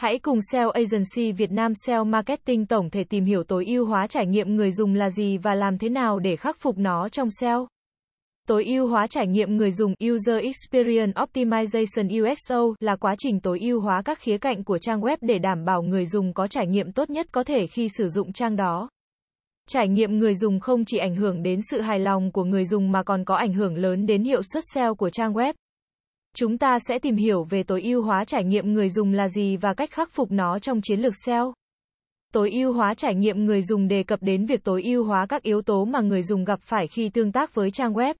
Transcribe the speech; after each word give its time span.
Hãy 0.00 0.18
cùng 0.18 0.38
SEO 0.52 0.70
Agency 0.70 1.32
Việt 1.32 1.52
Nam 1.52 1.72
SEO 1.86 2.04
Marketing 2.04 2.66
tổng 2.66 2.90
thể 2.90 3.04
tìm 3.04 3.24
hiểu 3.24 3.42
tối 3.44 3.64
ưu 3.66 3.86
hóa 3.86 4.06
trải 4.06 4.26
nghiệm 4.26 4.56
người 4.56 4.72
dùng 4.72 4.94
là 4.94 5.10
gì 5.10 5.38
và 5.38 5.54
làm 5.54 5.78
thế 5.78 5.88
nào 5.88 6.18
để 6.18 6.36
khắc 6.36 6.56
phục 6.60 6.78
nó 6.78 7.08
trong 7.08 7.28
SEO. 7.40 7.66
Tối 8.48 8.64
ưu 8.64 8.86
hóa 8.86 9.06
trải 9.06 9.26
nghiệm 9.26 9.56
người 9.56 9.72
dùng 9.72 9.94
User 10.12 10.36
Experience 10.42 11.20
Optimization 11.22 12.22
UXO 12.22 12.74
là 12.80 12.96
quá 12.96 13.14
trình 13.18 13.40
tối 13.40 13.60
ưu 13.60 13.80
hóa 13.80 14.02
các 14.04 14.18
khía 14.18 14.38
cạnh 14.38 14.64
của 14.64 14.78
trang 14.78 15.00
web 15.00 15.16
để 15.20 15.38
đảm 15.38 15.64
bảo 15.64 15.82
người 15.82 16.06
dùng 16.06 16.34
có 16.34 16.46
trải 16.46 16.66
nghiệm 16.66 16.92
tốt 16.92 17.10
nhất 17.10 17.26
có 17.32 17.44
thể 17.44 17.66
khi 17.66 17.88
sử 17.88 18.08
dụng 18.08 18.32
trang 18.32 18.56
đó. 18.56 18.88
Trải 19.68 19.88
nghiệm 19.88 20.18
người 20.18 20.34
dùng 20.34 20.60
không 20.60 20.84
chỉ 20.84 20.98
ảnh 20.98 21.14
hưởng 21.14 21.42
đến 21.42 21.60
sự 21.70 21.80
hài 21.80 21.98
lòng 21.98 22.32
của 22.32 22.44
người 22.44 22.64
dùng 22.64 22.92
mà 22.92 23.02
còn 23.02 23.24
có 23.24 23.34
ảnh 23.36 23.52
hưởng 23.52 23.76
lớn 23.76 24.06
đến 24.06 24.24
hiệu 24.24 24.42
suất 24.42 24.62
SEO 24.74 24.94
của 24.94 25.10
trang 25.10 25.32
web. 25.32 25.52
Chúng 26.36 26.58
ta 26.58 26.78
sẽ 26.78 26.98
tìm 26.98 27.16
hiểu 27.16 27.44
về 27.44 27.62
tối 27.62 27.82
ưu 27.82 28.02
hóa 28.02 28.24
trải 28.24 28.44
nghiệm 28.44 28.72
người 28.72 28.90
dùng 28.90 29.12
là 29.12 29.28
gì 29.28 29.56
và 29.56 29.74
cách 29.74 29.90
khắc 29.90 30.10
phục 30.10 30.30
nó 30.30 30.58
trong 30.58 30.80
chiến 30.82 31.00
lược 31.00 31.14
SEO. 31.26 31.54
Tối 32.32 32.50
ưu 32.50 32.72
hóa 32.72 32.94
trải 32.94 33.14
nghiệm 33.14 33.44
người 33.44 33.62
dùng 33.62 33.88
đề 33.88 34.02
cập 34.02 34.22
đến 34.22 34.46
việc 34.46 34.64
tối 34.64 34.82
ưu 34.82 35.04
hóa 35.04 35.26
các 35.26 35.42
yếu 35.42 35.62
tố 35.62 35.84
mà 35.84 36.00
người 36.00 36.22
dùng 36.22 36.44
gặp 36.44 36.60
phải 36.62 36.86
khi 36.86 37.08
tương 37.08 37.32
tác 37.32 37.54
với 37.54 37.70
trang 37.70 37.92
web. 37.92 38.14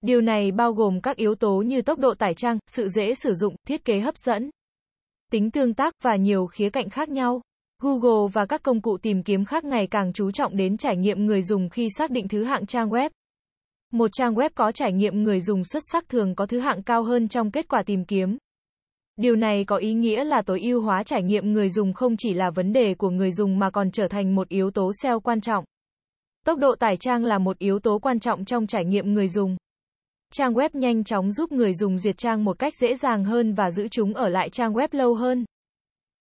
Điều 0.00 0.20
này 0.20 0.52
bao 0.52 0.72
gồm 0.72 1.00
các 1.00 1.16
yếu 1.16 1.34
tố 1.34 1.62
như 1.66 1.82
tốc 1.82 1.98
độ 1.98 2.14
tải 2.14 2.34
trang, 2.34 2.58
sự 2.66 2.88
dễ 2.88 3.14
sử 3.14 3.34
dụng, 3.34 3.56
thiết 3.68 3.84
kế 3.84 4.00
hấp 4.00 4.16
dẫn, 4.16 4.50
tính 5.32 5.50
tương 5.50 5.74
tác 5.74 5.94
và 6.02 6.16
nhiều 6.16 6.46
khía 6.46 6.70
cạnh 6.70 6.90
khác 6.90 7.08
nhau. 7.08 7.40
Google 7.82 8.30
và 8.32 8.46
các 8.46 8.62
công 8.62 8.80
cụ 8.80 8.98
tìm 9.02 9.22
kiếm 9.22 9.44
khác 9.44 9.64
ngày 9.64 9.86
càng 9.86 10.12
chú 10.12 10.30
trọng 10.30 10.56
đến 10.56 10.76
trải 10.76 10.96
nghiệm 10.96 11.26
người 11.26 11.42
dùng 11.42 11.68
khi 11.68 11.88
xác 11.98 12.10
định 12.10 12.28
thứ 12.28 12.44
hạng 12.44 12.66
trang 12.66 12.88
web. 12.88 13.10
Một 13.92 14.08
trang 14.12 14.34
web 14.34 14.50
có 14.54 14.72
trải 14.72 14.92
nghiệm 14.92 15.22
người 15.22 15.40
dùng 15.40 15.64
xuất 15.64 15.82
sắc 15.92 16.08
thường 16.08 16.34
có 16.34 16.46
thứ 16.46 16.58
hạng 16.58 16.82
cao 16.82 17.02
hơn 17.02 17.28
trong 17.28 17.50
kết 17.50 17.68
quả 17.68 17.82
tìm 17.82 18.04
kiếm. 18.04 18.36
Điều 19.16 19.36
này 19.36 19.64
có 19.64 19.76
ý 19.76 19.92
nghĩa 19.92 20.24
là 20.24 20.42
tối 20.42 20.60
ưu 20.60 20.80
hóa 20.80 21.02
trải 21.02 21.22
nghiệm 21.22 21.52
người 21.52 21.68
dùng 21.68 21.92
không 21.92 22.16
chỉ 22.16 22.34
là 22.34 22.50
vấn 22.50 22.72
đề 22.72 22.94
của 22.94 23.10
người 23.10 23.32
dùng 23.32 23.58
mà 23.58 23.70
còn 23.70 23.90
trở 23.90 24.08
thành 24.08 24.34
một 24.34 24.48
yếu 24.48 24.70
tố 24.70 24.92
SEO 25.02 25.20
quan 25.20 25.40
trọng. 25.40 25.64
Tốc 26.46 26.58
độ 26.58 26.74
tải 26.74 26.96
trang 26.96 27.24
là 27.24 27.38
một 27.38 27.58
yếu 27.58 27.78
tố 27.78 27.98
quan 27.98 28.20
trọng 28.20 28.44
trong 28.44 28.66
trải 28.66 28.84
nghiệm 28.84 29.14
người 29.14 29.28
dùng. 29.28 29.56
Trang 30.32 30.54
web 30.54 30.68
nhanh 30.72 31.04
chóng 31.04 31.32
giúp 31.32 31.52
người 31.52 31.74
dùng 31.74 31.98
duyệt 31.98 32.18
trang 32.18 32.44
một 32.44 32.58
cách 32.58 32.72
dễ 32.80 32.96
dàng 32.96 33.24
hơn 33.24 33.54
và 33.54 33.70
giữ 33.70 33.88
chúng 33.88 34.14
ở 34.14 34.28
lại 34.28 34.50
trang 34.50 34.72
web 34.72 34.88
lâu 34.92 35.14
hơn. 35.14 35.44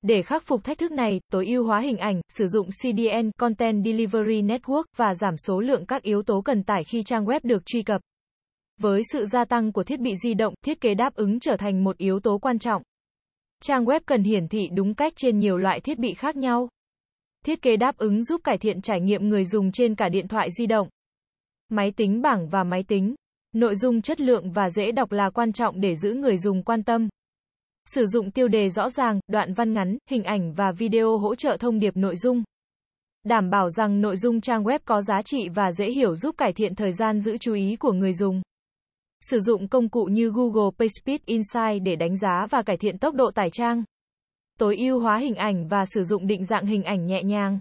Để 0.02 0.22
khắc 0.22 0.44
phục 0.44 0.64
thách 0.64 0.78
thức 0.78 0.92
này, 0.92 1.20
tối 1.32 1.48
ưu 1.48 1.66
hóa 1.66 1.80
hình 1.80 1.98
ảnh, 1.98 2.22
sử 2.30 2.48
dụng 2.48 2.68
CDN 2.68 3.32
Content 3.40 3.86
Delivery 3.86 4.42
Network 4.42 4.84
và 4.96 5.16
giảm 5.16 5.38
số 5.38 5.60
lượng 5.60 5.86
các 5.86 6.02
yếu 6.02 6.24
tố 6.24 6.42
cần 6.42 6.64
tải 6.64 6.84
khi 6.84 7.04
trang 7.04 7.26
web 7.26 7.40
được 7.44 7.66
truy 7.66 7.84
cập. 7.84 8.02
Với 8.80 9.02
sự 9.12 9.26
gia 9.26 9.46
tăng 9.46 9.72
của 9.72 9.84
thiết 9.84 10.00
bị 10.00 10.16
di 10.24 10.34
động, 10.34 10.54
thiết 10.66 10.82
kế 10.82 10.94
đáp 10.94 11.16
ứng 11.16 11.40
trở 11.40 11.58
thành 11.58 11.84
một 11.84 11.98
yếu 11.98 12.20
tố 12.20 12.38
quan 12.38 12.60
trọng. 12.60 12.82
Trang 13.62 13.86
web 13.86 14.00
cần 14.06 14.24
hiển 14.24 14.48
thị 14.48 14.70
đúng 14.74 14.96
cách 14.96 15.14
trên 15.16 15.40
nhiều 15.40 15.58
loại 15.58 15.80
thiết 15.80 16.00
bị 16.00 16.14
khác 16.14 16.36
nhau. 16.36 16.70
Thiết 17.46 17.62
kế 17.62 17.78
đáp 17.78 17.98
ứng 17.98 18.24
giúp 18.24 18.42
cải 18.44 18.58
thiện 18.58 18.82
trải 18.82 19.02
nghiệm 19.02 19.28
người 19.28 19.46
dùng 19.46 19.72
trên 19.72 19.96
cả 19.96 20.10
điện 20.10 20.28
thoại 20.28 20.50
di 20.58 20.66
động, 20.66 20.90
máy 21.70 21.92
tính 21.92 22.22
bảng 22.22 22.50
và 22.50 22.64
máy 22.64 22.84
tính. 22.84 23.16
Nội 23.54 23.76
dung 23.76 24.02
chất 24.02 24.22
lượng 24.22 24.52
và 24.52 24.70
dễ 24.70 24.92
đọc 24.92 25.12
là 25.12 25.30
quan 25.30 25.54
trọng 25.54 25.82
để 25.82 25.96
giữ 25.96 26.14
người 26.14 26.38
dùng 26.38 26.64
quan 26.64 26.84
tâm. 26.84 27.08
Sử 27.94 28.06
dụng 28.06 28.32
tiêu 28.32 28.48
đề 28.48 28.70
rõ 28.70 28.90
ràng, 28.90 29.20
đoạn 29.28 29.54
văn 29.54 29.74
ngắn, 29.74 29.98
hình 30.10 30.24
ảnh 30.24 30.54
và 30.54 30.72
video 30.72 31.18
hỗ 31.18 31.36
trợ 31.36 31.58
thông 31.60 31.80
điệp 31.80 31.98
nội 31.98 32.16
dung. 32.16 32.44
Đảm 33.24 33.50
bảo 33.50 33.70
rằng 33.70 34.02
nội 34.02 34.18
dung 34.18 34.42
trang 34.42 34.64
web 34.64 34.80
có 34.86 35.02
giá 35.02 35.22
trị 35.22 35.50
và 35.50 35.72
dễ 35.72 35.92
hiểu 35.92 36.16
giúp 36.16 36.36
cải 36.38 36.54
thiện 36.54 36.76
thời 36.76 36.92
gian 36.92 37.20
giữ 37.20 37.38
chú 37.38 37.54
ý 37.54 37.76
của 37.76 37.92
người 37.92 38.14
dùng. 38.14 38.42
Sử 39.22 39.40
dụng 39.40 39.68
công 39.68 39.90
cụ 39.90 40.04
như 40.04 40.32
Google 40.36 40.72
PageSpeed 40.80 41.22
Insight 41.26 41.84
để 41.84 41.96
đánh 41.96 42.18
giá 42.18 42.48
và 42.50 42.62
cải 42.62 42.78
thiện 42.78 42.98
tốc 42.98 43.16
độ 43.16 43.32
tải 43.32 43.50
trang. 43.50 43.84
Tối 44.60 44.78
ưu 44.78 45.00
hóa 45.00 45.18
hình 45.18 45.36
ảnh 45.36 45.68
và 45.68 45.86
sử 45.86 46.04
dụng 46.04 46.28
định 46.28 46.46
dạng 46.46 46.66
hình 46.66 46.84
ảnh 46.84 47.06
nhẹ 47.06 47.24
nhàng. 47.24 47.60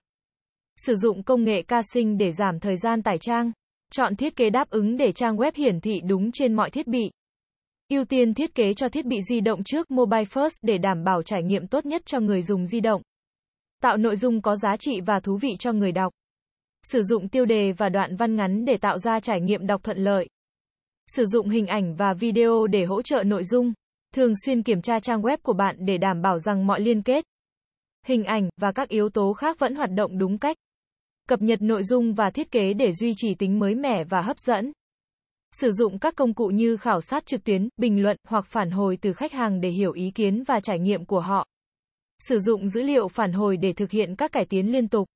Sử 0.76 0.94
dụng 0.94 1.22
công 1.22 1.44
nghệ 1.44 1.62
caching 1.62 2.18
để 2.18 2.32
giảm 2.32 2.60
thời 2.60 2.76
gian 2.76 3.02
tải 3.02 3.18
trang. 3.18 3.52
Chọn 3.92 4.16
thiết 4.16 4.36
kế 4.36 4.50
đáp 4.50 4.70
ứng 4.70 4.96
để 4.96 5.12
trang 5.12 5.36
web 5.36 5.52
hiển 5.54 5.80
thị 5.80 6.00
đúng 6.00 6.30
trên 6.32 6.54
mọi 6.54 6.70
thiết 6.70 6.86
bị. 6.86 7.10
Ưu 7.88 8.04
tiên 8.04 8.34
thiết 8.34 8.54
kế 8.54 8.74
cho 8.74 8.88
thiết 8.88 9.06
bị 9.06 9.16
di 9.28 9.40
động 9.40 9.64
trước 9.64 9.90
Mobile 9.90 10.24
First 10.24 10.58
để 10.62 10.78
đảm 10.78 11.04
bảo 11.04 11.22
trải 11.22 11.42
nghiệm 11.42 11.66
tốt 11.66 11.86
nhất 11.86 12.02
cho 12.06 12.20
người 12.20 12.42
dùng 12.42 12.66
di 12.66 12.80
động. 12.80 13.02
Tạo 13.82 13.96
nội 13.96 14.16
dung 14.16 14.42
có 14.42 14.56
giá 14.56 14.76
trị 14.76 15.00
và 15.06 15.20
thú 15.20 15.36
vị 15.36 15.56
cho 15.58 15.72
người 15.72 15.92
đọc. 15.92 16.12
Sử 16.82 17.02
dụng 17.02 17.28
tiêu 17.28 17.44
đề 17.44 17.72
và 17.72 17.88
đoạn 17.88 18.16
văn 18.16 18.36
ngắn 18.36 18.64
để 18.64 18.76
tạo 18.76 18.98
ra 18.98 19.20
trải 19.20 19.40
nghiệm 19.40 19.66
đọc 19.66 19.82
thuận 19.82 19.98
lợi. 19.98 20.28
Sử 21.06 21.24
dụng 21.24 21.48
hình 21.48 21.66
ảnh 21.66 21.94
và 21.96 22.14
video 22.14 22.66
để 22.66 22.84
hỗ 22.84 23.02
trợ 23.02 23.22
nội 23.22 23.44
dung. 23.44 23.72
Thường 24.14 24.32
xuyên 24.44 24.62
kiểm 24.62 24.82
tra 24.82 25.00
trang 25.00 25.22
web 25.22 25.38
của 25.42 25.52
bạn 25.52 25.76
để 25.78 25.98
đảm 25.98 26.22
bảo 26.22 26.38
rằng 26.38 26.66
mọi 26.66 26.80
liên 26.80 27.02
kết, 27.02 27.24
hình 28.06 28.24
ảnh 28.24 28.48
và 28.60 28.72
các 28.72 28.88
yếu 28.88 29.08
tố 29.08 29.32
khác 29.32 29.58
vẫn 29.58 29.74
hoạt 29.74 29.90
động 29.90 30.18
đúng 30.18 30.38
cách. 30.38 30.56
Cập 31.28 31.42
nhật 31.42 31.62
nội 31.62 31.82
dung 31.82 32.14
và 32.14 32.30
thiết 32.30 32.50
kế 32.50 32.74
để 32.74 32.92
duy 32.92 33.12
trì 33.16 33.34
tính 33.34 33.58
mới 33.58 33.74
mẻ 33.74 34.04
và 34.04 34.20
hấp 34.20 34.38
dẫn. 34.38 34.72
Sử 35.60 35.72
dụng 35.72 35.98
các 35.98 36.16
công 36.16 36.34
cụ 36.34 36.46
như 36.46 36.76
khảo 36.76 37.00
sát 37.00 37.26
trực 37.26 37.44
tuyến, 37.44 37.68
bình 37.76 38.02
luận 38.02 38.16
hoặc 38.28 38.46
phản 38.46 38.70
hồi 38.70 38.98
từ 39.00 39.12
khách 39.12 39.32
hàng 39.32 39.60
để 39.60 39.68
hiểu 39.68 39.92
ý 39.92 40.10
kiến 40.14 40.42
và 40.46 40.60
trải 40.60 40.78
nghiệm 40.78 41.04
của 41.04 41.20
họ. 41.20 41.46
Sử 42.18 42.38
dụng 42.38 42.68
dữ 42.68 42.82
liệu 42.82 43.08
phản 43.08 43.32
hồi 43.32 43.56
để 43.56 43.72
thực 43.72 43.90
hiện 43.90 44.16
các 44.16 44.32
cải 44.32 44.44
tiến 44.44 44.72
liên 44.72 44.88
tục. 44.88 45.08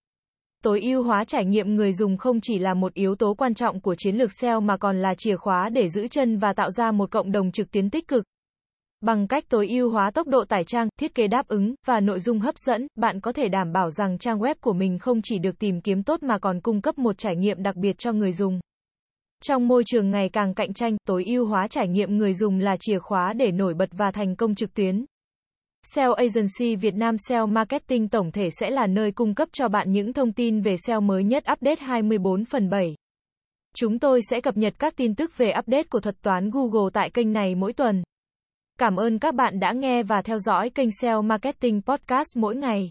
Tối 0.62 0.80
ưu 0.80 1.02
hóa 1.02 1.24
trải 1.24 1.44
nghiệm 1.44 1.74
người 1.74 1.92
dùng 1.92 2.16
không 2.16 2.40
chỉ 2.40 2.58
là 2.58 2.74
một 2.74 2.94
yếu 2.94 3.14
tố 3.14 3.34
quan 3.34 3.54
trọng 3.54 3.80
của 3.80 3.94
chiến 3.94 4.16
lược 4.16 4.32
SEO 4.32 4.60
mà 4.60 4.76
còn 4.76 5.02
là 5.02 5.14
chìa 5.18 5.36
khóa 5.36 5.68
để 5.68 5.88
giữ 5.88 6.08
chân 6.08 6.38
và 6.38 6.52
tạo 6.52 6.70
ra 6.70 6.92
một 6.92 7.10
cộng 7.10 7.32
đồng 7.32 7.52
trực 7.52 7.70
tuyến 7.70 7.90
tích 7.90 8.08
cực. 8.08 8.24
Bằng 9.00 9.28
cách 9.28 9.44
tối 9.48 9.68
ưu 9.68 9.90
hóa 9.90 10.10
tốc 10.10 10.26
độ 10.26 10.44
tải 10.44 10.64
trang, 10.64 10.88
thiết 11.00 11.14
kế 11.14 11.26
đáp 11.26 11.48
ứng 11.48 11.74
và 11.86 12.00
nội 12.00 12.20
dung 12.20 12.40
hấp 12.40 12.58
dẫn, 12.58 12.86
bạn 12.96 13.20
có 13.20 13.32
thể 13.32 13.48
đảm 13.48 13.72
bảo 13.72 13.90
rằng 13.90 14.18
trang 14.18 14.38
web 14.38 14.54
của 14.60 14.72
mình 14.72 14.98
không 14.98 15.22
chỉ 15.22 15.38
được 15.38 15.58
tìm 15.58 15.80
kiếm 15.80 16.02
tốt 16.02 16.22
mà 16.22 16.38
còn 16.38 16.60
cung 16.60 16.80
cấp 16.80 16.98
một 16.98 17.18
trải 17.18 17.36
nghiệm 17.36 17.62
đặc 17.62 17.76
biệt 17.76 17.98
cho 17.98 18.12
người 18.12 18.32
dùng. 18.32 18.60
Trong 19.44 19.68
môi 19.68 19.82
trường 19.86 20.10
ngày 20.10 20.28
càng 20.28 20.54
cạnh 20.54 20.74
tranh, 20.74 20.96
tối 21.06 21.24
ưu 21.26 21.46
hóa 21.46 21.66
trải 21.70 21.88
nghiệm 21.88 22.16
người 22.16 22.34
dùng 22.34 22.58
là 22.58 22.76
chìa 22.80 22.98
khóa 22.98 23.32
để 23.32 23.50
nổi 23.50 23.74
bật 23.74 23.88
và 23.92 24.10
thành 24.10 24.36
công 24.36 24.54
trực 24.54 24.74
tuyến. 24.74 25.04
SEO 25.82 26.12
Agency 26.12 26.76
Việt 26.76 26.94
Nam 26.94 27.16
SEO 27.28 27.46
Marketing 27.46 28.08
tổng 28.08 28.30
thể 28.32 28.48
sẽ 28.60 28.70
là 28.70 28.86
nơi 28.86 29.12
cung 29.12 29.34
cấp 29.34 29.48
cho 29.52 29.68
bạn 29.68 29.92
những 29.92 30.12
thông 30.12 30.32
tin 30.32 30.60
về 30.60 30.76
SEO 30.86 31.00
mới 31.00 31.24
nhất 31.24 31.44
update 31.52 31.80
24 31.80 32.44
phần 32.44 32.70
7. 32.70 32.94
Chúng 33.76 33.98
tôi 33.98 34.20
sẽ 34.30 34.40
cập 34.40 34.56
nhật 34.56 34.74
các 34.78 34.96
tin 34.96 35.14
tức 35.14 35.36
về 35.36 35.52
update 35.58 35.82
của 35.82 36.00
thuật 36.00 36.22
toán 36.22 36.50
Google 36.50 36.90
tại 36.92 37.10
kênh 37.10 37.32
này 37.32 37.54
mỗi 37.54 37.72
tuần. 37.72 38.02
Cảm 38.78 38.96
ơn 38.96 39.18
các 39.18 39.34
bạn 39.34 39.60
đã 39.60 39.72
nghe 39.72 40.02
và 40.02 40.22
theo 40.22 40.38
dõi 40.38 40.70
kênh 40.70 40.88
SEO 41.00 41.22
Marketing 41.22 41.82
Podcast 41.82 42.36
mỗi 42.36 42.56
ngày. 42.56 42.90